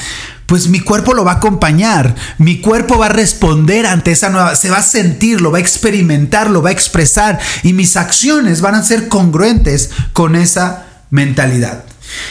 pues 0.46 0.68
mi 0.68 0.80
cuerpo 0.80 1.14
lo 1.14 1.26
va 1.26 1.34
a 1.34 1.36
acompañar, 1.36 2.16
mi 2.38 2.62
cuerpo 2.62 3.00
va 3.00 3.08
a 3.08 3.10
responder 3.10 3.88
ante 3.88 4.12
esa 4.12 4.30
nueva, 4.30 4.56
se 4.56 4.70
va 4.70 4.78
a 4.78 4.84
sentir, 4.84 5.42
lo 5.42 5.52
va 5.52 5.58
a 5.58 5.62
experimentar, 5.62 6.52
lo 6.52 6.62
va 6.62 6.70
a 6.70 6.74
expresar 6.74 7.40
y 7.64 7.74
mis 7.74 7.98
acciones 7.98 8.62
van 8.62 8.76
a 8.76 8.84
ser 8.84 9.08
congruentes 9.08 9.90
con 10.14 10.36
esa 10.36 10.86
mentalidad. 11.10 11.84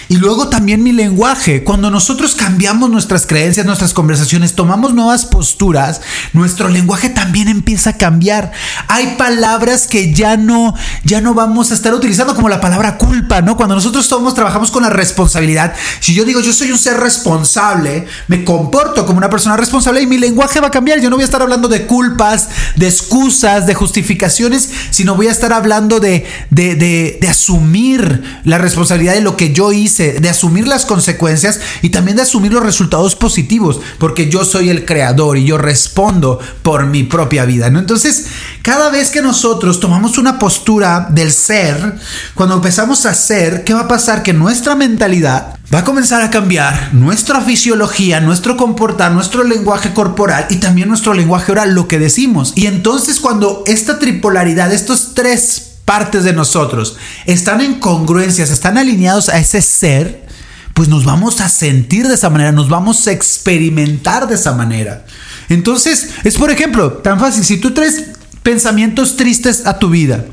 Y 0.09 0.17
luego 0.17 0.49
también 0.49 0.83
mi 0.83 0.93
lenguaje. 0.93 1.65
Cuando 1.65 1.91
nosotros 1.91 2.35
cambiamos 2.35 2.91
nuestras 2.91 3.27
creencias, 3.27 3.67
nuestras 3.67 3.95
conversaciones, 3.95 4.55
tomamos 4.55 4.95
nuevas 4.95 5.25
posturas, 5.25 6.01
nuestro 6.33 6.69
lenguaje 6.69 7.09
también 7.09 7.49
empieza 7.49 7.91
a 7.91 7.97
cambiar. 7.97 8.53
Hay 8.89 9.15
palabras 9.17 9.87
que 9.87 10.13
ya 10.13 10.37
no, 10.37 10.75
ya 11.05 11.21
no 11.21 11.35
vamos 11.35 11.71
a 11.71 11.75
estar 11.75 11.95
utilizando 11.95 12.35
como 12.35 12.49
la 12.49 12.61
palabra 12.61 12.99
culpa, 12.99 13.41
¿no? 13.41 13.57
Cuando 13.57 13.75
nosotros 13.75 14.07
somos, 14.07 14.35
trabajamos 14.35 14.71
con 14.71 14.83
la 14.83 14.91
responsabilidad. 14.91 15.75
Si 16.01 16.15
yo 16.15 16.25
digo 16.25 16.41
yo 16.41 16.53
soy 16.53 16.71
un 16.71 16.79
ser 16.79 16.99
responsable, 16.99 18.07
me 18.29 18.45
comporto 18.45 19.07
como 19.07 19.19
una 19.19 19.31
persona 19.31 19.57
responsable 19.57 20.03
y 20.03 20.07
mi 20.07 20.19
lenguaje 20.19 20.61
va 20.61 20.69
a 20.69 20.71
cambiar. 20.71 21.01
Yo 21.01 21.11
no 21.11 21.17
voy 21.17 21.23
a 21.23 21.27
estar 21.27 21.43
hablando 21.43 21.69
de 21.69 21.87
culpas, 21.87 22.49
de 22.77 22.87
excusas, 22.87 23.67
de 23.67 23.75
justificaciones, 23.75 24.69
sino 24.91 25.15
voy 25.15 25.29
a 25.29 25.33
estar 25.33 25.53
hablando 25.53 26.01
de, 26.01 26.27
de, 26.51 26.75
de, 26.75 27.19
de 27.21 27.29
asumir 27.29 28.41
la 28.45 28.59
responsabilidad 28.59 29.15
de 29.15 29.21
lo 29.21 29.37
que 29.37 29.53
yo 29.53 29.73
hice, 29.75 30.21
de 30.21 30.29
asumir 30.29 30.67
las 30.67 30.87
consecuencias 30.87 31.61
y 31.83 31.91
también 31.91 32.17
de 32.17 32.23
asumir 32.23 32.53
los 32.53 32.63
resultados 32.63 33.15
positivos, 33.15 33.81
porque 33.99 34.29
yo 34.29 34.45
soy 34.45 34.71
el 34.71 34.85
creador 34.85 35.37
y 35.39 35.45
yo 35.45 35.59
respondo 35.59 36.39
por 36.63 36.87
mi 36.87 37.03
propia 37.03 37.45
vida, 37.45 37.71
¿no? 37.71 37.79
Entonces, 37.79 38.27
cada 38.63 38.91
vez 38.91 39.11
que 39.11 39.23
nosotros 39.23 39.81
tomamos 39.81 40.19
una 40.19 40.39
postura 40.39 41.09
del 41.11 41.33
ser, 41.33 41.97
cuando 42.35 42.57
empezamos 42.57 43.07
a 43.07 43.15
ser, 43.15 43.65
¿qué 43.65 43.75
va 43.75 43.81
a 43.81 43.89
pasar? 43.89 44.23
Que 44.23 44.33
nuestra 44.33 44.75
mentalidad 44.75 45.59
va 45.73 45.81
a 45.81 45.85
comenzar 45.85 46.23
a 46.23 46.31
cambiar 46.31 46.91
nuestra 46.93 47.41
fisiología, 47.41 48.21
nuestro 48.21 48.57
comportar, 48.57 49.13
nuestro 49.13 49.45
lenguaje 49.45 49.93
corporal 49.93 50.47
y 50.51 50.57
también 50.57 50.89
nuestro 50.89 51.15
lenguaje 51.15 51.53
oral, 51.53 51.75
lo 51.75 51.89
que 51.89 51.99
decimos. 51.99 52.53
Y 52.55 52.67
entonces 52.67 53.21
cuando 53.21 53.65
esta 53.67 53.99
tripolaridad, 53.99 54.73
estos 54.73 55.15
tres 55.15 55.64
partes 55.85 56.25
de 56.25 56.33
nosotros 56.33 56.97
están 57.27 57.61
en 57.61 57.79
congruencias, 57.79 58.51
están 58.51 58.79
alineados 58.79 59.29
a 59.29 59.39
ese 59.39 59.61
ser, 59.61 60.27
pues 60.73 60.89
nos 60.89 61.05
vamos 61.05 61.41
a 61.41 61.49
sentir 61.49 62.09
de 62.09 62.15
esa 62.15 62.31
manera, 62.31 62.53
nos 62.53 62.69
vamos 62.69 63.07
a 63.07 63.13
experimentar 63.13 64.27
de 64.27 64.35
esa 64.35 64.53
manera. 64.53 65.05
Entonces, 65.49 66.11
es 66.25 66.37
por 66.37 66.51
ejemplo, 66.51 66.95
tan 66.95 67.21
fácil, 67.21 67.45
si 67.45 67.59
tú 67.59 67.73
traes 67.73 68.05
pensamientos 68.43 69.17
tristes 69.17 69.67
a 69.67 69.79
tu 69.79 69.91
vida, 69.91 70.25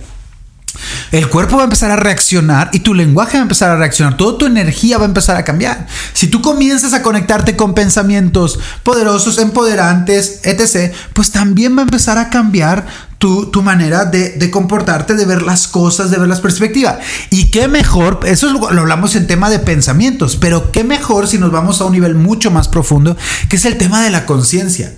el 1.12 1.28
cuerpo 1.28 1.58
va 1.58 1.64
a 1.64 1.66
empezar 1.66 1.92
a 1.92 1.98
reaccionar 1.98 2.70
y 2.72 2.80
tu 2.80 2.94
lenguaje 2.94 3.38
va 3.38 3.42
a 3.42 3.44
empezar 3.44 3.70
a 3.70 3.76
reaccionar. 3.76 4.16
Toda 4.16 4.38
tu 4.38 4.46
energía 4.46 4.98
va 4.98 5.04
a 5.04 5.08
empezar 5.08 5.36
a 5.36 5.44
cambiar. 5.44 5.88
Si 6.14 6.28
tú 6.28 6.42
comienzas 6.42 6.94
a 6.94 7.02
conectarte 7.02 7.56
con 7.56 7.74
pensamientos 7.74 8.60
poderosos, 8.84 9.38
empoderantes, 9.38 10.40
etc., 10.44 10.94
pues 11.14 11.32
también 11.32 11.76
va 11.76 11.82
a 11.82 11.84
empezar 11.84 12.18
a 12.18 12.30
cambiar 12.30 12.86
tu, 13.18 13.62
manera 13.62 14.06
de, 14.06 14.50
comportarte, 14.50 15.14
de 15.14 15.26
ver 15.26 15.44
las 15.44 15.68
cosas, 15.68 16.10
de 16.10 16.18
ver 16.18 16.28
las 16.28 16.42
perspectivas. 16.42 16.98
Y 17.30 17.52
qué 17.52 17.68
mejor, 17.68 18.22
eso 18.26 18.52
lo, 18.52 18.72
lo 18.72 18.82
hablamos 18.82 19.16
en 19.16 19.28
tema 19.28 19.52
de 19.52 19.60
pensamientos, 19.60 20.38
pero 20.38 20.72
qué 20.72 20.84
mejor 20.84 21.28
si 21.28 21.38
nos 21.38 21.52
vamos 21.52 21.82
a 21.82 21.86
un 21.86 21.92
nivel 21.92 22.16
mucho 22.16 22.50
más 22.50 22.68
profundo, 22.68 23.16
que 23.48 23.58
es 23.58 23.66
el 23.66 23.78
tema 23.78 24.04
de 24.04 24.10
la 24.10 24.26
conciencia. 24.26 24.92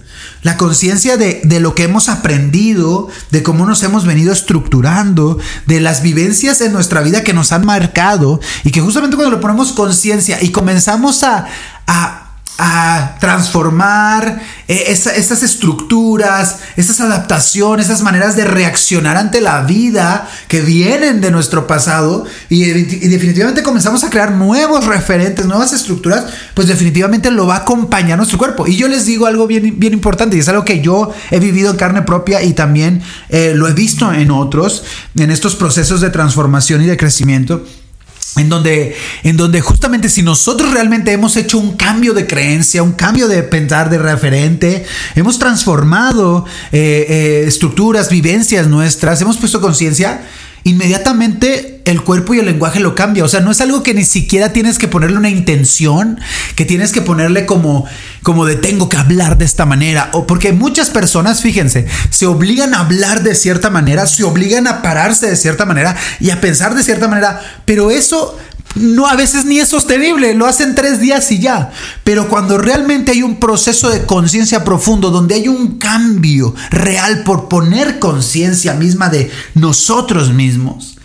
La 0.43 0.57
conciencia 0.57 1.17
de, 1.17 1.41
de, 1.43 1.59
lo 1.59 1.73
que 1.73 1.83
hemos 1.83 2.09
aprendido, 2.09 3.07
de 3.31 3.43
cómo 3.43 3.65
nos 3.65 3.81
hemos 3.83 4.05
venido 4.05 4.31
estructurando, 4.31 5.39
de 5.65 5.79
las 5.81 6.01
vivencias 6.01 6.61
en 6.61 6.73
nuestra 6.73 7.01
vida 7.01 7.23
que 7.23 7.33
nos 7.33 7.51
han 7.51 7.65
marcado 7.65 8.39
y 8.63 8.71
que 8.71 8.81
justamente 8.81 9.15
cuando 9.15 9.35
lo 9.35 9.41
ponemos 9.41 9.73
conciencia 9.73 10.41
y 10.41 10.49
comenzamos 10.49 11.23
a, 11.23 11.47
a 11.87 12.22
a 12.57 13.17
transformar 13.19 14.41
eh, 14.67 14.83
esas 14.87 15.43
estructuras, 15.43 16.59
esas 16.77 17.01
adaptaciones, 17.01 17.87
esas 17.87 18.03
maneras 18.03 18.35
de 18.35 18.45
reaccionar 18.45 19.17
ante 19.17 19.41
la 19.41 19.61
vida 19.63 20.29
que 20.47 20.61
vienen 20.61 21.19
de 21.19 21.31
nuestro 21.31 21.65
pasado 21.65 22.25
y, 22.49 22.65
definitivamente 22.65 23.63
comenzamos 23.63 24.03
a 24.03 24.09
crear 24.09 24.31
nuevos 24.31 24.85
referentes, 24.85 25.45
nuevas 25.45 25.73
estructuras, 25.73 26.25
pues 26.53 26.67
definitivamente 26.67 27.31
lo 27.31 27.47
va 27.47 27.55
a 27.55 27.59
acompañar 27.59 28.17
nuestro 28.17 28.37
cuerpo. 28.37 28.67
Y 28.67 28.75
yo 28.75 28.87
les 28.87 29.05
digo 29.05 29.25
algo 29.25 29.47
bien, 29.47 29.79
bien 29.79 29.93
importante 29.93 30.35
y 30.35 30.39
es 30.39 30.47
algo 30.47 30.63
que 30.63 30.81
yo 30.81 31.11
he 31.31 31.39
vivido 31.39 31.71
en 31.71 31.77
carne 31.77 32.03
propia 32.03 32.43
y 32.43 32.53
también 32.53 33.01
eh, 33.29 33.53
lo 33.55 33.67
he 33.67 33.73
visto 33.73 34.13
en 34.13 34.29
otros, 34.29 34.83
en 35.15 35.31
estos 35.31 35.55
procesos 35.55 36.01
de 36.01 36.11
transformación 36.11 36.83
y 36.83 36.85
de 36.85 36.97
crecimiento 36.97 37.63
en 38.37 38.49
donde, 38.49 38.95
en 39.23 39.37
donde 39.37 39.61
justamente 39.61 40.09
si 40.09 40.23
nosotros 40.23 40.71
realmente 40.71 41.11
hemos 41.11 41.35
hecho 41.35 41.57
un 41.57 41.75
cambio 41.77 42.13
de 42.13 42.25
creencia, 42.25 42.81
un 42.81 42.93
cambio 42.93 43.27
de 43.27 43.43
pensar 43.43 43.89
de 43.89 43.97
referente, 43.97 44.85
hemos 45.15 45.39
transformado 45.39 46.45
eh, 46.71 47.05
eh, 47.09 47.43
estructuras, 47.47 48.09
vivencias 48.09 48.67
nuestras, 48.67 49.21
hemos 49.21 49.37
puesto 49.37 49.61
conciencia, 49.61 50.27
inmediatamente 50.63 51.81
el 51.85 52.01
cuerpo 52.01 52.33
y 52.33 52.39
el 52.39 52.45
lenguaje 52.45 52.79
lo 52.79 52.95
cambia. 52.95 53.23
O 53.23 53.27
sea, 53.27 53.41
no 53.41 53.51
es 53.51 53.61
algo 53.61 53.83
que 53.83 53.93
ni 53.93 54.05
siquiera 54.05 54.53
tienes 54.53 54.77
que 54.77 54.87
ponerle 54.87 55.17
una 55.17 55.29
intención, 55.29 56.19
que 56.55 56.65
tienes 56.65 56.91
que 56.91 57.01
ponerle 57.01 57.45
como, 57.45 57.85
como 58.21 58.45
de 58.45 58.55
tengo 58.55 58.89
que 58.89 58.97
hablar 58.97 59.37
de 59.37 59.45
esta 59.45 59.65
manera. 59.65 60.09
O 60.13 60.25
porque 60.25 60.53
muchas 60.53 60.89
personas, 60.89 61.41
fíjense, 61.41 61.87
se 62.09 62.25
obligan 62.25 62.73
a 62.73 62.79
hablar 62.79 63.23
de 63.23 63.35
cierta 63.35 63.69
manera, 63.69 64.07
se 64.07 64.23
obligan 64.23 64.67
a 64.67 64.81
pararse 64.81 65.27
de 65.27 65.35
cierta 65.35 65.65
manera 65.65 65.95
y 66.19 66.29
a 66.29 66.39
pensar 66.39 66.75
de 66.75 66.83
cierta 66.83 67.07
manera. 67.07 67.41
Pero 67.65 67.91
eso 67.91 68.37
no 68.75 69.07
a 69.07 69.15
veces 69.15 69.45
ni 69.45 69.59
es 69.59 69.69
sostenible, 69.69 70.33
lo 70.33 70.47
hacen 70.47 70.75
tres 70.75 70.99
días 70.99 71.31
y 71.31 71.39
ya. 71.39 71.71
Pero 72.03 72.27
cuando 72.27 72.57
realmente 72.57 73.11
hay 73.11 73.23
un 73.23 73.39
proceso 73.39 73.89
de 73.89 74.05
conciencia 74.05 74.63
profundo, 74.63 75.11
donde 75.11 75.35
hay 75.35 75.47
un 75.47 75.77
cambio 75.77 76.55
real 76.71 77.23
por 77.23 77.47
poner 77.49 77.99
conciencia 77.99 78.73
misma 78.73 79.09
de 79.09 79.31
nosotros 79.53 80.33
mismos, 80.33 80.97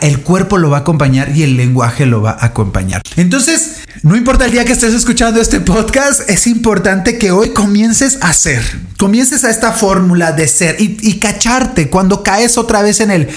el 0.00 0.20
cuerpo 0.20 0.58
lo 0.58 0.70
va 0.70 0.78
a 0.78 0.80
acompañar 0.80 1.36
y 1.36 1.42
el 1.42 1.56
lenguaje 1.56 2.06
lo 2.06 2.22
va 2.22 2.30
a 2.30 2.46
acompañar. 2.46 3.02
Entonces, 3.16 3.78
no 4.02 4.16
importa 4.16 4.46
el 4.46 4.52
día 4.52 4.64
que 4.64 4.72
estés 4.72 4.94
escuchando 4.94 5.40
este 5.40 5.60
podcast, 5.60 6.28
es 6.30 6.46
importante 6.46 7.18
que 7.18 7.30
hoy 7.30 7.50
comiences 7.50 8.18
a 8.20 8.32
ser, 8.32 8.62
comiences 8.98 9.44
a 9.44 9.50
esta 9.50 9.72
fórmula 9.72 10.32
de 10.32 10.48
ser 10.48 10.80
y, 10.80 10.96
y 11.00 11.18
cacharte 11.18 11.90
cuando 11.90 12.22
caes 12.22 12.56
otra 12.58 12.82
vez 12.82 13.00
en 13.00 13.10
el 13.10 13.28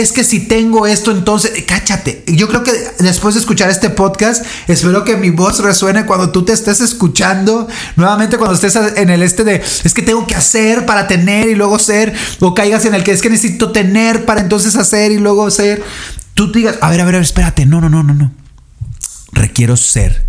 es 0.00 0.12
que 0.12 0.22
si 0.22 0.40
tengo 0.40 0.86
esto, 0.86 1.10
entonces, 1.10 1.64
cáchate. 1.66 2.22
Yo 2.26 2.48
creo 2.48 2.62
que 2.62 2.72
después 3.00 3.34
de 3.34 3.40
escuchar 3.40 3.68
este 3.68 3.90
podcast, 3.90 4.44
espero 4.68 5.04
que 5.04 5.16
mi 5.16 5.30
voz 5.30 5.58
resuene 5.58 6.06
cuando 6.06 6.30
tú 6.30 6.44
te 6.44 6.52
estés 6.52 6.80
escuchando. 6.80 7.66
Nuevamente, 7.96 8.38
cuando 8.38 8.54
estés 8.54 8.76
en 8.76 9.10
el 9.10 9.22
este 9.22 9.44
de, 9.44 9.62
es 9.84 9.94
que 9.94 10.02
tengo 10.02 10.26
que 10.26 10.34
hacer 10.34 10.86
para 10.86 11.08
tener 11.08 11.48
y 11.48 11.54
luego 11.54 11.78
ser, 11.78 12.14
o 12.40 12.54
caigas 12.54 12.84
en 12.84 12.94
el 12.94 13.02
que 13.02 13.12
es 13.12 13.22
que 13.22 13.30
necesito 13.30 13.72
tener 13.72 14.24
para 14.24 14.40
entonces 14.40 14.76
hacer 14.76 15.10
y 15.10 15.18
luego 15.18 15.50
ser. 15.50 15.82
Tú 16.34 16.52
digas, 16.52 16.76
a 16.80 16.90
ver, 16.90 17.00
a 17.00 17.04
ver, 17.04 17.16
a 17.16 17.18
ver, 17.18 17.24
espérate, 17.24 17.66
no, 17.66 17.80
no, 17.80 17.88
no, 17.88 18.02
no, 18.02 18.14
no. 18.14 18.32
Requiero 19.32 19.76
ser. 19.76 20.28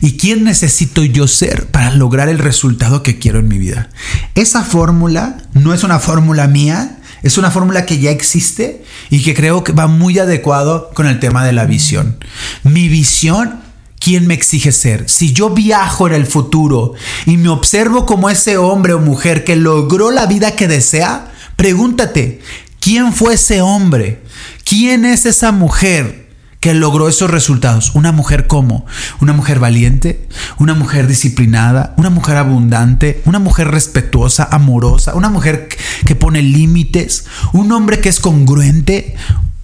¿Y 0.00 0.16
quién 0.16 0.44
necesito 0.44 1.04
yo 1.04 1.28
ser 1.28 1.66
para 1.66 1.90
lograr 1.92 2.28
el 2.28 2.38
resultado 2.38 3.02
que 3.02 3.18
quiero 3.18 3.38
en 3.38 3.48
mi 3.48 3.58
vida? 3.58 3.88
Esa 4.34 4.64
fórmula 4.64 5.38
no 5.54 5.72
es 5.72 5.84
una 5.84 5.98
fórmula 5.98 6.46
mía, 6.48 6.98
es 7.24 7.38
una 7.38 7.50
fórmula 7.50 7.86
que 7.86 7.98
ya 7.98 8.10
existe 8.10 8.84
y 9.10 9.22
que 9.22 9.34
creo 9.34 9.64
que 9.64 9.72
va 9.72 9.86
muy 9.86 10.18
adecuado 10.18 10.90
con 10.94 11.06
el 11.06 11.18
tema 11.18 11.44
de 11.44 11.52
la 11.52 11.64
visión. 11.64 12.18
Mi 12.62 12.88
visión 12.88 13.64
¿Quién 14.04 14.26
me 14.26 14.34
exige 14.34 14.70
ser? 14.70 15.08
Si 15.08 15.32
yo 15.32 15.48
viajo 15.48 16.06
en 16.06 16.12
el 16.12 16.26
futuro 16.26 16.92
y 17.24 17.38
me 17.38 17.48
observo 17.48 18.04
como 18.04 18.28
ese 18.28 18.58
hombre 18.58 18.92
o 18.92 18.98
mujer 18.98 19.44
que 19.44 19.56
logró 19.56 20.10
la 20.10 20.26
vida 20.26 20.56
que 20.56 20.68
desea, 20.68 21.32
pregúntate, 21.56 22.42
¿quién 22.80 23.14
fue 23.14 23.32
ese 23.32 23.62
hombre? 23.62 24.20
¿Quién 24.62 25.06
es 25.06 25.24
esa 25.24 25.52
mujer? 25.52 26.23
Que 26.64 26.72
logró 26.72 27.10
esos 27.10 27.30
resultados. 27.30 27.94
Una 27.94 28.10
mujer 28.10 28.46
como, 28.46 28.86
una 29.20 29.34
mujer 29.34 29.58
valiente, 29.58 30.26
una 30.56 30.72
mujer 30.72 31.06
disciplinada, 31.06 31.92
una 31.98 32.08
mujer 32.08 32.38
abundante, 32.38 33.20
una 33.26 33.38
mujer 33.38 33.68
respetuosa, 33.68 34.48
amorosa, 34.50 35.14
una 35.14 35.28
mujer 35.28 35.68
que 36.06 36.14
pone 36.14 36.40
límites, 36.40 37.26
un 37.52 37.70
hombre 37.70 38.00
que 38.00 38.08
es 38.08 38.18
congruente, 38.18 39.14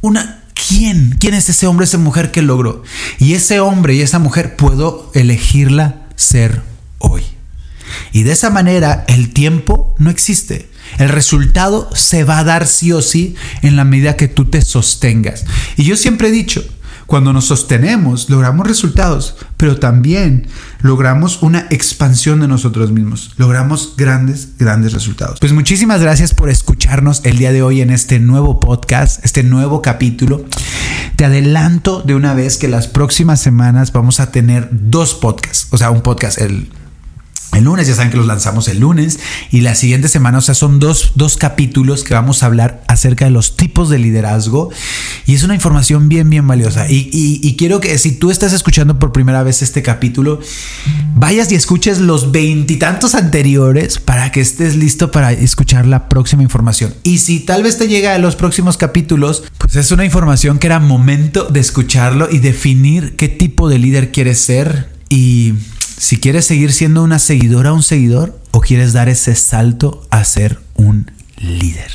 una... 0.03 0.43
¿Quién? 0.69 1.17
¿Quién 1.19 1.33
es 1.33 1.49
ese 1.49 1.67
hombre, 1.67 1.85
esa 1.85 1.97
mujer 1.97 2.33
que 2.33 2.43
logró? 2.43 2.83
Y 3.19 3.33
ese 3.33 3.61
hombre 3.61 3.95
y 3.95 4.03
esa 4.03 4.19
mujer 4.19 4.57
puedo 4.57 5.11
elegirla 5.15 6.03
ser 6.17 6.61
hoy. 6.99 7.23
Y 8.13 8.25
de 8.25 8.33
esa 8.33 8.51
manera 8.51 9.07
el 9.09 9.33
tiempo 9.33 9.95
no 9.97 10.11
existe. 10.11 10.69
El 10.99 11.09
resultado 11.09 11.89
se 11.95 12.25
va 12.25 12.41
a 12.41 12.45
dar 12.45 12.67
sí 12.67 12.93
o 12.93 13.01
sí 13.01 13.37
en 13.63 13.77
la 13.77 13.85
medida 13.85 14.17
que 14.17 14.29
tú 14.29 14.45
te 14.45 14.61
sostengas. 14.61 15.47
Y 15.79 15.85
yo 15.85 15.97
siempre 15.97 16.29
he 16.29 16.31
dicho, 16.31 16.63
cuando 17.11 17.33
nos 17.33 17.47
sostenemos, 17.47 18.31
logramos 18.31 18.69
resultados, 18.69 19.35
pero 19.57 19.81
también 19.81 20.47
logramos 20.81 21.43
una 21.43 21.67
expansión 21.71 22.39
de 22.39 22.47
nosotros 22.47 22.93
mismos. 22.93 23.33
Logramos 23.37 23.95
grandes, 23.97 24.51
grandes 24.61 24.93
resultados. 24.93 25.41
Pues 25.41 25.53
muchísimas 25.53 26.01
gracias 26.01 26.35
por 26.35 26.51
escucharnos 26.51 27.23
el 27.25 27.37
día 27.37 27.51
de 27.51 27.63
hoy 27.63 27.81
en 27.81 27.91
este 27.91 28.21
nuevo 28.21 28.61
podcast, 28.61 29.25
este 29.25 29.43
nuevo 29.43 29.83
capítulo. 29.83 30.45
Te 31.17 31.25
adelanto 31.25 32.01
de 32.01 32.15
una 32.15 32.33
vez 32.33 32.59
que 32.59 32.69
las 32.69 32.87
próximas 32.87 33.41
semanas 33.41 33.91
vamos 33.93 34.21
a 34.21 34.31
tener 34.31 34.69
dos 34.71 35.15
podcasts, 35.15 35.67
o 35.71 35.79
sea, 35.79 35.91
un 35.91 36.03
podcast, 36.03 36.41
el 36.41 36.71
el 37.53 37.65
lunes, 37.65 37.89
ya 37.89 37.95
saben 37.95 38.11
que 38.11 38.17
los 38.17 38.27
lanzamos 38.27 38.69
el 38.69 38.79
lunes 38.79 39.19
y 39.51 39.61
la 39.63 39.75
siguiente 39.75 40.09
semana, 40.09 40.39
o 40.39 40.41
sea, 40.41 40.55
son 40.55 40.79
dos, 40.79 41.13
dos, 41.17 41.37
capítulos 41.37 42.05
que 42.05 42.15
vamos 42.15 42.43
a 42.43 42.47
hablar 42.47 42.85
acerca 42.87 43.25
de 43.25 43.31
los 43.31 43.57
tipos 43.57 43.89
de 43.89 43.99
liderazgo 43.99 44.71
y 45.27 45.35
es 45.35 45.43
una 45.43 45.55
información 45.55 46.09
bien, 46.09 46.31
bien 46.31 46.47
valiosa. 46.47 46.89
Y, 46.89 47.09
y, 47.13 47.57
quiero 47.57 47.81
que 47.81 47.97
si 47.99 48.13
tú 48.13 48.31
estás 48.31 48.53
escuchando 48.53 48.99
por 48.99 49.13
primera 49.13 49.43
vez 49.43 49.63
este 49.63 49.83
capítulo, 49.83 50.41
vayas 51.15 51.51
y 51.51 51.55
escuches 51.55 51.99
los 51.99 52.31
veintitantos 52.31 53.15
anteriores 53.15 53.99
para 53.99 54.31
que 54.33 54.41
estés 54.41 54.77
listo 54.77 55.11
para 55.11 55.33
escuchar 55.33 55.87
la 55.87 56.09
próxima 56.09 56.43
información. 56.43 56.95
Y 57.03 57.19
si 57.19 57.41
tal 57.41 57.63
vez 57.63 57.79
te 57.79 57.89
llega 57.89 58.15
a 58.15 58.19
los 58.19 58.37
próximos 58.37 58.77
capítulos, 58.77 59.45
pues 59.59 59.77
es 59.77 59.91
una 59.93 60.05
información 60.05 60.59
que 60.59 60.67
era 60.67 60.79
momento 60.79 61.45
de 61.45 61.61
escucharlo 61.61 62.29
y 62.31 62.39
definir 62.39 63.17
qué 63.17 63.29
tipo 63.29 63.69
de 63.69 63.79
líder 63.79 64.13
quieres 64.13 64.39
ser 64.39 64.91
y 65.09 65.55
si 66.01 66.17
quieres 66.17 66.47
seguir 66.47 66.73
siendo 66.73 67.03
una 67.05 67.19
seguidora 67.19 67.75
un 67.75 67.83
seguidor 67.83 68.41
o 68.53 68.63
quieres 68.63 68.95
dar 68.95 69.11
ese 69.11 69.35
salto 69.35 70.07
a 70.09 70.25
ser 70.25 70.59
un 70.75 71.11
líder. 71.37 71.93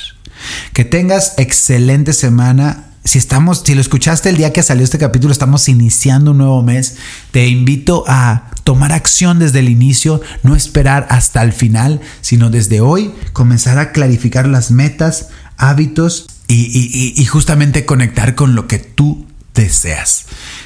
Que 0.74 0.86
tengas 0.86 1.34
excelente 1.38 2.14
semana. 2.14 2.92
Si 3.04 3.18
estamos, 3.18 3.64
si 3.66 3.74
lo 3.74 3.82
escuchaste 3.82 4.30
el 4.30 4.38
día 4.38 4.54
que 4.54 4.62
salió 4.62 4.84
este 4.84 5.00
capítulo, 5.00 5.32
estamos 5.32 5.68
iniciando 5.70 6.32
un 6.32 6.38
nuevo 6.38 6.62
mes. 6.62 6.98
Te 7.32 7.48
invito 7.48 8.04
a 8.08 8.52
tomar 8.64 8.92
acción 8.92 9.40
desde 9.40 9.58
el 9.58 9.70
inicio, 9.70 10.22
no 10.44 10.56
esperar 10.56 11.08
hasta 11.10 11.42
el 11.42 11.52
final, 11.52 12.00
sino 12.22 12.52
desde 12.52 12.82
hoy 12.82 13.12
comenzar 13.34 13.80
a 13.80 13.92
clarificar 13.92 14.48
las 14.48 14.70
metas, 14.70 15.30
hábitos 15.58 16.28
y, 16.48 17.16
y 17.20 17.26
justamente 17.26 17.86
conectar 17.86 18.36
con 18.36 18.54
lo 18.54 18.68
que 18.68 18.78
tú 18.78 19.26
deseas. 19.56 20.26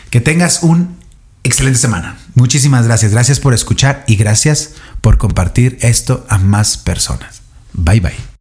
Que 0.10 0.20
tengas 0.20 0.62
un 0.62 0.99
excelente 1.44 1.80
semana. 1.80 2.18
Muchísimas 2.36 2.86
gracias. 2.86 3.12
Gracias 3.12 3.40
por 3.40 3.54
escuchar 3.54 4.04
y 4.08 4.16
gracias 4.16 4.76
por 5.02 5.18
compartir 5.18 5.78
esto 5.82 6.26
a 6.30 6.38
más 6.38 6.78
personas. 6.78 7.42
Bye 7.74 8.00
bye. 8.00 8.39